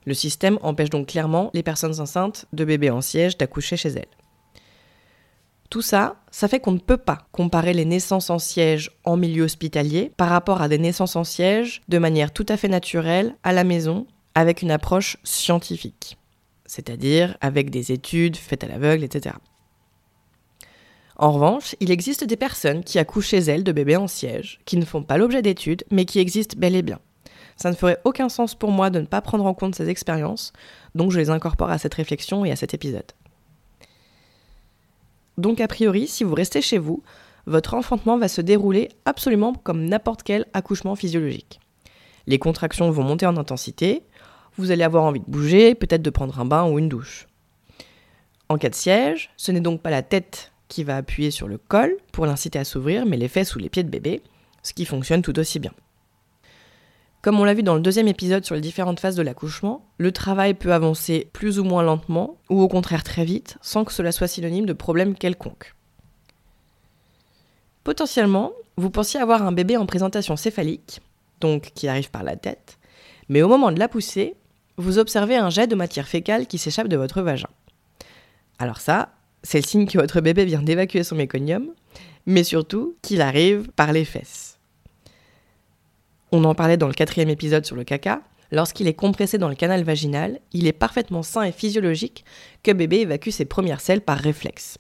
Le 0.06 0.13
système 0.13 0.60
empêche 0.62 0.92
donc 0.92 1.08
clairement 1.08 1.50
les 1.53 1.63
personnes 1.63 2.00
enceintes 2.00 2.46
de 2.53 2.65
bébés 2.65 2.92
en 2.92 3.01
siège 3.01 3.38
d'accoucher 3.38 3.77
chez 3.77 3.89
elles. 3.89 4.06
Tout 5.72 5.82
ça, 5.82 6.18
ça 6.30 6.48
fait 6.48 6.60
qu'on 6.60 6.74
ne 6.74 6.77
peut 6.77 6.98
pas 6.98 7.25
comparer 7.32 7.74
les 7.74 7.86
naissances 7.86 8.30
en 8.30 8.38
siège 8.38 8.92
en 9.06 9.18
milieu 9.18 9.46
hospitalier 9.46 10.12
par 10.15 10.30
rapport 10.30 10.62
à 10.62 10.68
des 10.68 10.77
naissances 10.77 11.15
en 11.15 11.24
siège 11.24 11.82
de 11.88 11.98
manière 11.98 12.32
tout 12.32 12.46
à 12.50 12.58
fait 12.58 12.68
naturelle 12.68 13.36
à 13.42 13.53
la 13.53 13.63
maison 13.63 14.06
avec 14.36 14.62
une 14.62 14.72
approche 14.72 15.18
scientifique, 15.24 16.18
c'est-à-dire 16.66 17.38
avec 17.42 17.70
des 17.70 17.92
études 17.92 18.36
faites 18.36 18.63
à 18.63 18.68
l'aveugle, 18.68 19.04
etc. 19.04 19.36
En 21.16 21.32
revanche, 21.32 21.75
il 21.80 21.92
existe 21.92 22.24
des 22.24 22.38
personnes 22.38 22.84
qui 22.84 22.98
accouchent 22.98 23.30
chez 23.30 23.38
elles 23.38 23.63
de 23.63 23.72
bébés 23.72 23.98
en 23.98 24.08
siège, 24.08 24.60
qui 24.66 24.78
ne 24.78 24.86
font 24.86 25.04
pas 25.04 25.18
l'objet 25.18 25.42
d'études, 25.42 25.84
mais 25.92 26.06
qui 26.06 26.20
existent 26.20 26.56
bel 26.58 26.75
et 26.75 26.82
bien. 26.82 27.00
Ça 27.56 27.70
ne 27.70 27.75
ferait 27.75 28.00
aucun 28.04 28.30
sens 28.30 28.56
pour 28.56 28.72
moi 28.72 28.90
de 28.90 29.00
ne 29.00 29.06
pas 29.06 29.22
prendre 29.22 29.46
en 29.46 29.54
compte 29.54 29.75
ces 29.75 29.90
expériences, 29.90 30.54
donc 30.96 31.12
je 31.12 31.20
les 31.20 31.30
incorpore 31.30 31.70
à 31.70 31.78
cette 31.78 31.94
réflexion 31.94 32.46
et 32.46 32.52
à 32.52 32.56
cet 32.56 32.74
épisode. 32.74 33.12
Donc 35.38 35.62
a 35.62 35.68
priori, 35.68 36.08
si 36.08 36.24
vous 36.24 36.36
restez 36.36 36.62
chez 36.62 36.78
vous, 36.78 37.04
votre 37.46 37.74
enfantement 37.74 38.18
va 38.18 38.28
se 38.28 38.42
dérouler 38.42 38.90
absolument 39.06 39.54
comme 39.54 39.86
n'importe 39.86 40.24
quel 40.24 40.46
accouchement 40.54 40.96
physiologique. 40.96 41.60
Les 42.27 42.39
contractions 42.39 42.89
vont 42.92 43.03
monter 43.03 43.25
en 43.25 43.38
intensité, 43.38 44.03
vous 44.58 44.72
allez 44.72 44.84
avoir 44.84 45.03
envie 45.03 45.20
de 45.20 45.30
bouger, 45.30 45.75
peut-être 45.75 46.01
de 46.01 46.10
prendre 46.10 46.39
un 46.39 46.46
bain 46.46 46.65
ou 46.65 46.80
une 46.80 46.89
douche. 46.89 47.27
En 48.50 48.58
cas 48.58 48.70
de 48.70 48.75
siège, 48.75 49.32
ce 49.36 49.51
n'est 49.51 49.62
donc 49.62 49.82
pas 49.82 49.89
la 49.89 50.03
tête 50.03 50.51
qui 50.68 50.84
va 50.84 50.98
appuyer 50.98 51.32
sur 51.32 51.48
le 51.48 51.58
col 51.58 51.98
pour 52.12 52.25
l'inciter 52.25 52.60
à 52.60 52.63
s'ouvrir, 52.63 53.06
mais 53.06 53.18
les 53.18 53.27
fesses 53.27 53.56
ou 53.56 53.60
les 53.60 53.70
pieds 53.70 53.84
de 53.84 53.89
bébé, 53.89 54.22
ce 54.62 54.74
qui 54.74 54.86
fonctionne 54.86 55.22
tout 55.22 55.38
aussi 55.39 55.60
bien. 55.60 55.74
Comme 57.22 57.39
on 57.39 57.46
l'a 57.46 57.53
vu 57.53 57.63
dans 57.63 57.75
le 57.75 57.82
deuxième 57.82 58.10
épisode 58.10 58.44
sur 58.44 58.53
les 58.53 58.62
différentes 58.62 59.00
phases 59.00 59.15
de 59.15 59.22
l'accouchement, 59.22 59.86
le 59.98 60.12
travail 60.12 60.53
peut 60.53 60.74
avancer 60.74 61.30
plus 61.32 61.58
ou 61.58 61.63
moins 61.63 61.82
lentement, 61.82 62.38
ou 62.50 62.62
au 62.62 62.68
contraire 62.68 63.03
très 63.03 63.24
vite, 63.24 63.58
sans 63.62 63.86
que 63.86 63.94
cela 63.94 64.12
soit 64.12 64.27
synonyme 64.27 64.65
de 64.65 64.74
problème 64.74 65.15
quelconque. 65.15 65.74
Potentiellement, 67.86 68.51
vous 68.75 68.89
pensiez 68.89 69.20
avoir 69.20 69.44
un 69.44 69.51
bébé 69.51 69.77
en 69.77 69.86
présentation 69.86 70.36
céphalique, 70.36 71.01
donc 71.44 71.72
qui 71.76 71.90
arrive 71.90 72.10
par 72.10 72.24
la 72.24 72.38
tête, 72.38 72.80
mais 73.28 73.42
au 73.42 73.50
moment 73.50 73.72
de 73.72 73.80
la 73.80 73.90
pousser, 73.90 74.36
vous 74.78 74.98
observez 74.98 75.36
un 75.36 75.50
jet 75.50 75.68
de 75.68 75.76
matière 75.76 76.08
fécale 76.08 76.48
qui 76.48 76.58
s'échappe 76.58 76.88
de 76.88 76.96
votre 76.96 77.22
vagin. 77.22 77.50
Alors 78.60 78.80
ça, 78.80 79.10
c'est 79.44 79.60
le 79.60 79.66
signe 79.66 79.86
que 79.86 79.98
votre 79.98 80.22
bébé 80.22 80.46
vient 80.46 80.62
d'évacuer 80.62 81.04
son 81.04 81.16
méconium, 81.16 81.68
mais 82.26 82.46
surtout 82.46 82.96
qu'il 83.02 83.22
arrive 83.22 83.70
par 83.76 83.92
les 83.92 84.06
fesses. 84.06 84.58
On 86.32 86.46
en 86.46 86.56
parlait 86.56 86.78
dans 86.78 86.88
le 86.88 86.94
quatrième 86.94 87.30
épisode 87.30 87.66
sur 87.66 87.76
le 87.76 87.84
caca. 87.84 88.22
Lorsqu'il 88.52 88.88
est 88.88 88.94
compressé 88.94 89.38
dans 89.38 89.50
le 89.50 89.56
canal 89.56 89.84
vaginal, 89.84 90.40
il 90.54 90.66
est 90.66 90.74
parfaitement 90.74 91.24
sain 91.24 91.44
et 91.44 91.52
physiologique 91.52 92.24
que 92.64 92.72
bébé 92.72 93.02
évacue 93.02 93.32
ses 93.32 93.46
premières 93.46 93.82
selles 93.82 94.02
par 94.02 94.18
réflexe. 94.18 94.78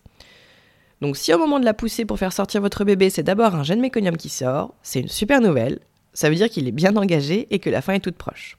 Donc 1.01 1.17
si 1.17 1.33
au 1.33 1.37
moment 1.37 1.59
de 1.59 1.65
la 1.65 1.73
poussée 1.73 2.05
pour 2.05 2.17
faire 2.17 2.31
sortir 2.31 2.61
votre 2.61 2.85
bébé, 2.85 3.09
c'est 3.09 3.23
d'abord 3.23 3.53
un 3.53 3.63
jeune 3.63 3.81
méconium 3.81 4.15
qui 4.15 4.29
sort, 4.29 4.73
c'est 4.81 5.01
une 5.01 5.09
super 5.09 5.41
nouvelle. 5.41 5.79
Ça 6.13 6.29
veut 6.29 6.35
dire 6.35 6.49
qu'il 6.49 6.67
est 6.67 6.71
bien 6.71 6.95
engagé 6.95 7.47
et 7.49 7.59
que 7.59 7.69
la 7.69 7.81
fin 7.81 7.93
est 7.93 7.99
toute 7.99 8.17
proche. 8.17 8.57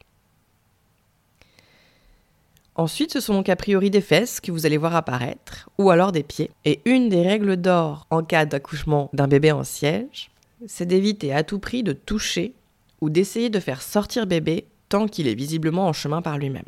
Ensuite, 2.76 3.12
ce 3.12 3.20
sont 3.20 3.34
donc 3.34 3.48
a 3.48 3.54
priori 3.54 3.90
des 3.90 4.00
fesses 4.00 4.40
que 4.40 4.50
vous 4.50 4.66
allez 4.66 4.78
voir 4.78 4.96
apparaître, 4.96 5.70
ou 5.78 5.90
alors 5.90 6.10
des 6.10 6.24
pieds. 6.24 6.50
Et 6.64 6.80
une 6.84 7.08
des 7.08 7.22
règles 7.22 7.56
d'or 7.56 8.06
en 8.10 8.24
cas 8.24 8.46
d'accouchement 8.46 9.10
d'un 9.12 9.28
bébé 9.28 9.52
en 9.52 9.62
siège, 9.62 10.30
c'est 10.66 10.86
d'éviter 10.86 11.32
à 11.32 11.44
tout 11.44 11.60
prix 11.60 11.84
de 11.84 11.92
toucher 11.92 12.52
ou 13.00 13.10
d'essayer 13.10 13.48
de 13.48 13.60
faire 13.60 13.80
sortir 13.80 14.26
bébé 14.26 14.66
tant 14.88 15.06
qu'il 15.06 15.28
est 15.28 15.34
visiblement 15.34 15.86
en 15.86 15.92
chemin 15.92 16.20
par 16.20 16.36
lui-même. 16.36 16.64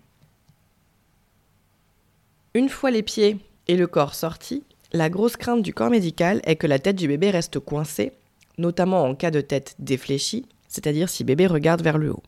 Une 2.54 2.68
fois 2.68 2.90
les 2.90 3.02
pieds 3.02 3.38
et 3.66 3.76
le 3.76 3.86
corps 3.86 4.14
sortis, 4.14 4.62
la 4.92 5.10
grosse 5.10 5.36
crainte 5.36 5.62
du 5.62 5.74
corps 5.74 5.90
médical 5.90 6.40
est 6.44 6.56
que 6.56 6.66
la 6.66 6.78
tête 6.78 6.96
du 6.96 7.08
bébé 7.08 7.30
reste 7.30 7.58
coincée, 7.58 8.12
notamment 8.58 9.02
en 9.02 9.14
cas 9.14 9.32
de 9.32 9.40
tête 9.40 9.74
défléchie, 9.78 10.46
c'est-à-dire 10.76 11.08
si 11.08 11.24
bébé 11.24 11.46
regarde 11.46 11.82
vers 11.82 11.96
le 11.96 12.12
haut. 12.12 12.22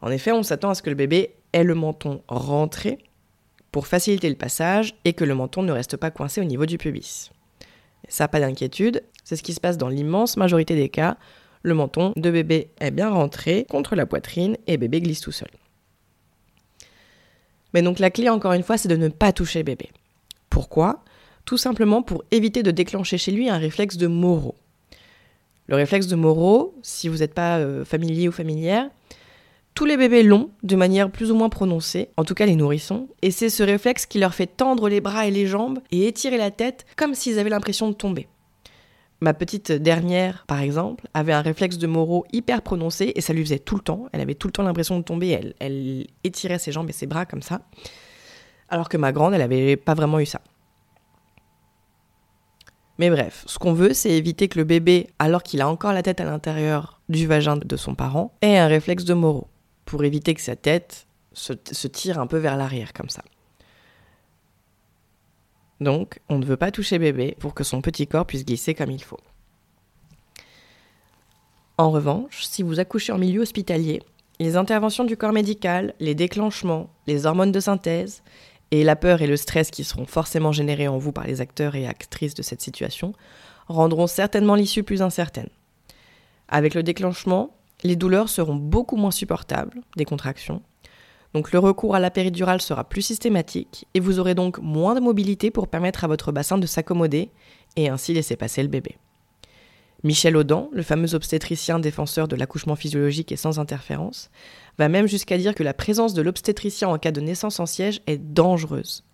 En 0.00 0.10
effet, 0.10 0.30
on 0.30 0.44
s'attend 0.44 0.70
à 0.70 0.74
ce 0.74 0.82
que 0.82 0.90
le 0.90 0.96
bébé 0.96 1.34
ait 1.52 1.64
le 1.64 1.74
menton 1.74 2.22
rentré 2.28 2.98
pour 3.72 3.88
faciliter 3.88 4.28
le 4.28 4.36
passage 4.36 4.94
et 5.04 5.12
que 5.12 5.24
le 5.24 5.34
menton 5.34 5.62
ne 5.62 5.72
reste 5.72 5.96
pas 5.96 6.12
coincé 6.12 6.40
au 6.40 6.44
niveau 6.44 6.66
du 6.66 6.78
pubis. 6.78 7.30
Ça, 8.08 8.28
pas 8.28 8.38
d'inquiétude, 8.38 9.02
c'est 9.24 9.34
ce 9.34 9.42
qui 9.42 9.54
se 9.54 9.60
passe 9.60 9.76
dans 9.76 9.88
l'immense 9.88 10.36
majorité 10.36 10.76
des 10.76 10.88
cas. 10.88 11.16
Le 11.62 11.74
menton 11.74 12.12
de 12.14 12.30
bébé 12.30 12.70
est 12.80 12.92
bien 12.92 13.10
rentré 13.10 13.66
contre 13.68 13.96
la 13.96 14.06
poitrine 14.06 14.56
et 14.68 14.76
bébé 14.76 15.00
glisse 15.00 15.20
tout 15.20 15.32
seul. 15.32 15.50
Mais 17.74 17.82
donc 17.82 17.98
la 17.98 18.10
clé, 18.10 18.28
encore 18.28 18.52
une 18.52 18.62
fois, 18.62 18.78
c'est 18.78 18.88
de 18.88 18.96
ne 18.96 19.08
pas 19.08 19.32
toucher 19.32 19.64
bébé. 19.64 19.90
Pourquoi? 20.48 21.02
Tout 21.44 21.58
simplement 21.58 22.02
pour 22.02 22.24
éviter 22.30 22.62
de 22.62 22.70
déclencher 22.70 23.18
chez 23.18 23.32
lui 23.32 23.50
un 23.50 23.58
réflexe 23.58 23.96
de 23.96 24.06
Moreau. 24.06 24.54
Le 25.68 25.76
réflexe 25.76 26.06
de 26.06 26.16
Moreau, 26.16 26.74
si 26.82 27.08
vous 27.08 27.18
n'êtes 27.18 27.34
pas 27.34 27.58
euh, 27.58 27.84
familier 27.84 28.26
ou 28.26 28.32
familière, 28.32 28.88
tous 29.74 29.84
les 29.84 29.98
bébés 29.98 30.22
l'ont 30.22 30.50
de 30.62 30.76
manière 30.76 31.10
plus 31.10 31.30
ou 31.30 31.34
moins 31.34 31.50
prononcée, 31.50 32.08
en 32.16 32.24
tout 32.24 32.34
cas 32.34 32.46
les 32.46 32.56
nourrissons, 32.56 33.06
et 33.22 33.30
c'est 33.30 33.50
ce 33.50 33.62
réflexe 33.62 34.06
qui 34.06 34.18
leur 34.18 34.34
fait 34.34 34.46
tendre 34.46 34.88
les 34.88 35.00
bras 35.00 35.26
et 35.26 35.30
les 35.30 35.46
jambes 35.46 35.78
et 35.92 36.08
étirer 36.08 36.38
la 36.38 36.50
tête 36.50 36.86
comme 36.96 37.14
s'ils 37.14 37.38
avaient 37.38 37.50
l'impression 37.50 37.88
de 37.88 37.94
tomber. 37.94 38.28
Ma 39.20 39.34
petite 39.34 39.70
dernière, 39.70 40.44
par 40.46 40.60
exemple, 40.60 41.06
avait 41.12 41.32
un 41.32 41.42
réflexe 41.42 41.76
de 41.76 41.86
Moreau 41.86 42.24
hyper 42.32 42.62
prononcé 42.62 43.12
et 43.14 43.20
ça 43.20 43.32
lui 43.32 43.44
faisait 43.44 43.58
tout 43.58 43.74
le 43.74 43.82
temps. 43.82 44.06
Elle 44.12 44.20
avait 44.20 44.36
tout 44.36 44.46
le 44.46 44.52
temps 44.52 44.62
l'impression 44.62 44.96
de 44.96 45.02
tomber. 45.02 45.28
Elle, 45.30 45.54
elle 45.58 46.06
étirait 46.22 46.60
ses 46.60 46.70
jambes 46.70 46.88
et 46.88 46.92
ses 46.92 47.06
bras 47.06 47.26
comme 47.26 47.42
ça. 47.42 47.62
Alors 48.68 48.88
que 48.88 48.96
ma 48.96 49.10
grande, 49.10 49.34
elle 49.34 49.40
n'avait 49.40 49.76
pas 49.76 49.94
vraiment 49.94 50.20
eu 50.20 50.26
ça. 50.26 50.40
Mais 52.98 53.10
bref, 53.10 53.44
ce 53.46 53.58
qu'on 53.58 53.72
veut, 53.72 53.94
c'est 53.94 54.10
éviter 54.10 54.48
que 54.48 54.58
le 54.58 54.64
bébé, 54.64 55.08
alors 55.20 55.44
qu'il 55.44 55.60
a 55.60 55.68
encore 55.68 55.92
la 55.92 56.02
tête 56.02 56.20
à 56.20 56.24
l'intérieur 56.24 57.00
du 57.08 57.26
vagin 57.26 57.56
de 57.56 57.76
son 57.76 57.94
parent, 57.94 58.34
ait 58.42 58.58
un 58.58 58.66
réflexe 58.66 59.04
de 59.04 59.14
Moreau 59.14 59.48
pour 59.84 60.04
éviter 60.04 60.34
que 60.34 60.40
sa 60.40 60.56
tête 60.56 61.06
se, 61.32 61.52
tire 61.86 62.18
un 62.18 62.26
peu 62.26 62.38
vers 62.38 62.56
l'arrière 62.56 62.92
comme 62.92 63.08
ça. 63.08 63.22
Donc, 65.80 66.20
on 66.28 66.38
ne 66.38 66.44
veut 66.44 66.56
pas 66.56 66.72
toucher 66.72 66.98
bébé 66.98 67.36
pour 67.38 67.54
que 67.54 67.62
son 67.62 67.80
petit 67.80 68.08
corps 68.08 68.26
puisse 68.26 68.44
glisser 68.44 68.74
comme 68.74 68.90
il 68.90 69.02
faut. 69.02 69.20
En 71.78 71.92
revanche, 71.92 72.42
si 72.42 72.64
vous 72.64 72.80
accouchez 72.80 73.12
en 73.12 73.18
milieu 73.18 73.42
hospitalier, 73.42 74.02
les 74.40 74.56
interventions 74.56 75.04
du 75.04 75.16
corps 75.16 75.32
médical, 75.32 75.94
les 76.00 76.16
déclenchements, 76.16 76.90
les 77.06 77.26
hormones 77.26 77.52
de 77.52 77.60
synthèse 77.60 78.22
et 78.70 78.84
la 78.84 78.96
peur 78.96 79.22
et 79.22 79.26
le 79.26 79.36
stress 79.36 79.70
qui 79.70 79.84
seront 79.84 80.06
forcément 80.06 80.52
générés 80.52 80.88
en 80.88 80.98
vous 80.98 81.12
par 81.12 81.26
les 81.26 81.40
acteurs 81.40 81.74
et 81.74 81.86
actrices 81.86 82.34
de 82.34 82.42
cette 82.42 82.60
situation 82.60 83.12
rendront 83.66 84.06
certainement 84.06 84.54
l'issue 84.54 84.82
plus 84.82 85.02
incertaine. 85.02 85.48
Avec 86.48 86.74
le 86.74 86.82
déclenchement, 86.82 87.56
les 87.82 87.96
douleurs 87.96 88.28
seront 88.28 88.56
beaucoup 88.56 88.96
moins 88.96 89.10
supportables, 89.10 89.80
des 89.96 90.04
contractions. 90.04 90.62
Donc 91.34 91.52
le 91.52 91.58
recours 91.58 91.94
à 91.94 92.00
la 92.00 92.10
péridurale 92.10 92.62
sera 92.62 92.84
plus 92.84 93.02
systématique 93.02 93.86
et 93.94 94.00
vous 94.00 94.18
aurez 94.18 94.34
donc 94.34 94.58
moins 94.58 94.94
de 94.94 95.00
mobilité 95.00 95.50
pour 95.50 95.68
permettre 95.68 96.04
à 96.04 96.08
votre 96.08 96.32
bassin 96.32 96.56
de 96.56 96.66
s'accommoder 96.66 97.30
et 97.76 97.88
ainsi 97.88 98.14
laisser 98.14 98.36
passer 98.36 98.62
le 98.62 98.68
bébé. 98.68 98.96
Michel 100.04 100.36
Audin, 100.36 100.68
le 100.72 100.82
fameux 100.82 101.14
obstétricien 101.14 101.80
défenseur 101.80 102.28
de 102.28 102.36
l'accouchement 102.36 102.76
physiologique 102.76 103.32
et 103.32 103.36
sans 103.36 103.58
interférence, 103.58 104.30
va 104.78 104.88
même 104.88 105.06
jusqu'à 105.06 105.38
dire 105.38 105.54
que 105.54 105.62
la 105.62 105.74
présence 105.74 106.14
de 106.14 106.22
l'obstétricien 106.22 106.88
en 106.88 106.98
cas 106.98 107.12
de 107.12 107.20
naissance 107.20 107.60
en 107.60 107.66
siège 107.66 108.00
est 108.06 108.18
dangereuse. 108.18 109.04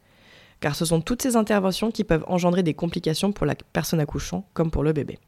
Car 0.61 0.77
ce 0.77 0.85
sont 0.85 1.01
toutes 1.01 1.23
ces 1.23 1.37
interventions 1.37 1.91
qui 1.91 2.05
peuvent 2.05 2.25
engendrer 2.29 2.63
des 2.63 2.75
complications 2.75 3.33
pour 3.33 3.47
la 3.47 3.55
personne 3.73 4.01
accouchant 4.01 4.47
comme 4.55 4.71
pour 4.71 4.83
le 4.83 4.93
bébé. 4.93 5.19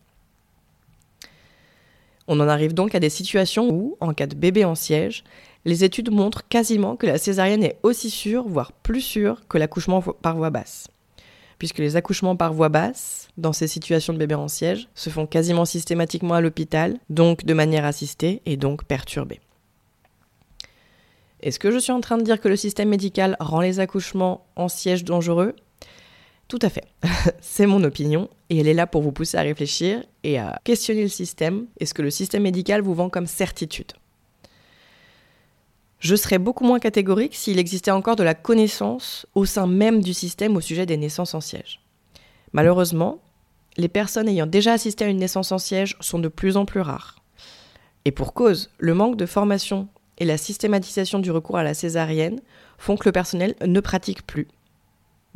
On 2.29 2.41
en 2.41 2.49
arrive 2.49 2.75
donc 2.75 2.95
à 2.95 3.01
des 3.01 3.11
situations 3.11 3.71
où, 3.71 3.97
en 4.01 4.13
cas 4.13 4.27
de 4.27 4.35
bébé 4.35 4.65
en 4.65 4.75
siège, 4.75 5.25
les 5.65 5.85
études 5.85 6.11
montrent 6.11 6.47
quasiment 6.49 6.97
que 6.97 7.07
la 7.07 7.19
césarienne 7.19 7.63
est 7.63 7.79
aussi 7.83 8.11
sûre, 8.11 8.49
voire 8.49 8.73
plus 8.73 9.01
sûre, 9.01 9.43
que 9.49 9.59
l'accouchement 9.59 10.01
par 10.01 10.37
voie 10.37 10.51
basse. 10.51 10.89
Puisque 11.59 11.79
les 11.79 11.97
accouchements 11.97 12.37
par 12.37 12.53
voie 12.53 12.69
basse, 12.69 13.29
dans 13.37 13.53
ces 13.53 13.69
situations 13.69 14.13
de 14.13 14.19
bébé 14.19 14.35
en 14.35 14.49
siège, 14.49 14.89
se 14.95 15.09
font 15.09 15.27
quasiment 15.27 15.65
systématiquement 15.65 16.35
à 16.35 16.41
l'hôpital, 16.41 16.99
donc 17.11 17.45
de 17.45 17.55
manière 17.55 17.85
assistée 17.85 18.43
et 18.45 18.57
donc 18.57 18.85
perturbée. 18.85 19.41
Est-ce 21.47 21.61
que 21.61 21.71
je 21.71 21.79
suis 21.79 21.93
en 21.93 22.01
train 22.01 22.19
de 22.19 22.25
dire 22.25 22.41
que 22.41 22.49
le 22.49 22.57
système 22.57 22.89
médical 22.89 23.37
rend 23.39 23.61
les 23.61 23.79
accouchements 23.79 24.45
en 24.57 24.67
siège 24.67 25.05
dangereux? 25.05 25.55
Tout 26.49 26.59
à 26.61 26.69
fait. 26.69 26.87
C'est 27.41 27.67
mon 27.67 27.85
opinion 27.85 28.29
et 28.51 28.59
elle 28.59 28.67
est 28.67 28.75
là 28.75 28.89
pour 28.89 29.01
vous 29.01 29.13
pousser 29.13 29.37
à 29.37 29.43
réfléchir 29.43 30.03
et 30.25 30.41
à 30.41 30.61
questionner 30.65 31.03
le 31.03 31.09
système 31.09 31.67
et 31.79 31.87
ce 31.87 31.95
que 31.95 32.03
le 32.03 32.11
système 32.11 32.43
médical 32.43 32.81
vous 32.81 32.95
vend 32.95 33.11
comme 33.11 33.29
certitude? 33.29 33.93
Je 36.01 36.17
serais 36.17 36.39
beaucoup 36.39 36.65
moins 36.65 36.81
catégorique 36.81 37.37
s'il 37.37 37.61
existait 37.61 37.93
encore 37.93 38.17
de 38.17 38.25
la 38.25 38.35
connaissance 38.35 39.25
au 39.37 39.45
sein 39.45 39.69
même 39.69 40.03
du 40.03 40.15
système 40.15 40.57
au 40.57 40.61
sujet 40.61 40.85
des 40.85 40.97
naissances 40.97 41.35
en 41.35 41.41
siège. 41.41 41.81
Malheureusement, 42.55 43.21
les 43.77 43.89
personnes 43.89 44.29
ayant 44.29 44.47
déjà 44.47 44.73
assisté 44.73 45.05
à 45.05 45.09
une 45.09 45.19
naissance 45.19 45.53
en 45.53 45.59
siège 45.59 45.97
sont 46.01 46.19
de 46.19 46.27
plus 46.27 46.57
en 46.57 46.65
plus 46.65 46.81
rares. 46.81 47.21
Et 48.05 48.11
pour 48.11 48.35
cause, 48.35 48.73
le 48.79 48.95
manque 48.95 49.17
de 49.17 49.27
formation 49.27 49.87
et 50.19 50.25
la 50.25 50.39
systématisation 50.39 51.19
du 51.19 51.31
recours 51.31 51.59
à 51.59 51.65
la 51.65 51.75
césarienne 51.75 52.41
font 52.79 52.97
que 52.97 53.09
le 53.09 53.13
personnel 53.13 53.55
ne 53.65 53.81
pratique 53.81 54.27
plus 54.27 54.49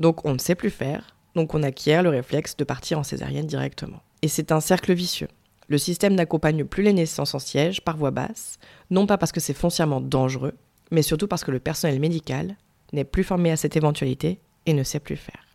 donc 0.00 0.24
on 0.24 0.32
ne 0.32 0.38
sait 0.38 0.54
plus 0.54 0.70
faire, 0.70 1.14
donc 1.36 1.54
on 1.54 1.62
acquiert 1.62 2.02
le 2.02 2.08
réflexe 2.08 2.56
de 2.56 2.64
partir 2.64 2.98
en 2.98 3.04
césarienne 3.04 3.46
directement. 3.46 4.00
Et 4.22 4.28
c'est 4.28 4.50
un 4.50 4.60
cercle 4.60 4.94
vicieux. 4.94 5.28
Le 5.68 5.78
système 5.78 6.14
n'accompagne 6.14 6.64
plus 6.64 6.82
les 6.82 6.94
naissances 6.94 7.34
en 7.34 7.38
siège 7.38 7.82
par 7.82 7.96
voie 7.96 8.10
basse, 8.10 8.58
non 8.90 9.06
pas 9.06 9.18
parce 9.18 9.30
que 9.30 9.40
c'est 9.40 9.54
foncièrement 9.54 10.00
dangereux, 10.00 10.54
mais 10.90 11.02
surtout 11.02 11.28
parce 11.28 11.44
que 11.44 11.52
le 11.52 11.60
personnel 11.60 12.00
médical 12.00 12.56
n'est 12.92 13.04
plus 13.04 13.22
formé 13.22 13.52
à 13.52 13.56
cette 13.56 13.76
éventualité 13.76 14.40
et 14.66 14.72
ne 14.72 14.82
sait 14.82 14.98
plus 14.98 15.16
faire. 15.16 15.46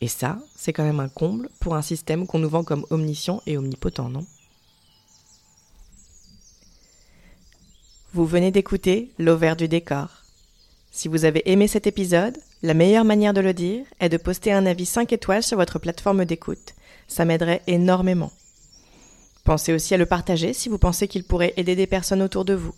Et 0.00 0.08
ça, 0.08 0.38
c'est 0.56 0.72
quand 0.72 0.84
même 0.84 1.00
un 1.00 1.08
comble 1.08 1.48
pour 1.60 1.76
un 1.76 1.82
système 1.82 2.26
qu'on 2.26 2.40
nous 2.40 2.50
vend 2.50 2.64
comme 2.64 2.84
omniscient 2.90 3.40
et 3.46 3.56
omnipotent, 3.56 4.08
non? 4.10 4.26
Vous 8.14 8.26
venez 8.26 8.50
d'écouter 8.50 9.10
L'Auvert 9.18 9.56
du 9.56 9.68
décor. 9.68 10.08
Si 10.90 11.08
vous 11.08 11.24
avez 11.24 11.50
aimé 11.50 11.66
cet 11.66 11.86
épisode, 11.86 12.36
la 12.62 12.74
meilleure 12.74 13.06
manière 13.06 13.32
de 13.32 13.40
le 13.40 13.54
dire 13.54 13.86
est 14.00 14.10
de 14.10 14.18
poster 14.18 14.52
un 14.52 14.66
avis 14.66 14.84
5 14.84 15.10
étoiles 15.14 15.42
sur 15.42 15.56
votre 15.56 15.78
plateforme 15.78 16.26
d'écoute. 16.26 16.74
Ça 17.08 17.24
m'aiderait 17.24 17.62
énormément. 17.66 18.30
Pensez 19.44 19.72
aussi 19.72 19.94
à 19.94 19.96
le 19.96 20.04
partager 20.04 20.52
si 20.52 20.68
vous 20.68 20.76
pensez 20.76 21.08
qu'il 21.08 21.24
pourrait 21.24 21.54
aider 21.56 21.74
des 21.74 21.86
personnes 21.86 22.20
autour 22.20 22.44
de 22.44 22.52
vous. 22.52 22.74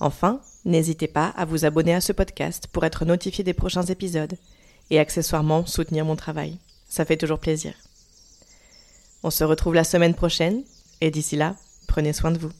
Enfin, 0.00 0.40
n'hésitez 0.64 1.06
pas 1.06 1.28
à 1.36 1.44
vous 1.44 1.64
abonner 1.64 1.94
à 1.94 2.00
ce 2.00 2.12
podcast 2.12 2.66
pour 2.72 2.84
être 2.84 3.04
notifié 3.04 3.44
des 3.44 3.54
prochains 3.54 3.84
épisodes 3.84 4.34
et 4.90 4.98
accessoirement 4.98 5.64
soutenir 5.64 6.04
mon 6.04 6.16
travail. 6.16 6.58
Ça 6.88 7.04
fait 7.04 7.16
toujours 7.16 7.38
plaisir. 7.38 7.74
On 9.22 9.30
se 9.30 9.44
retrouve 9.44 9.74
la 9.74 9.84
semaine 9.84 10.14
prochaine 10.14 10.64
et 11.00 11.12
d'ici 11.12 11.36
là, 11.36 11.54
prenez 11.86 12.12
soin 12.12 12.32
de 12.32 12.38
vous. 12.38 12.50